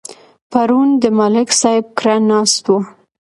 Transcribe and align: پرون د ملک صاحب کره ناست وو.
پرون 0.51 0.89
د 1.01 1.03
ملک 1.17 1.49
صاحب 1.61 1.85
کره 1.97 2.15
ناست 2.29 2.63
وو. 2.67 2.77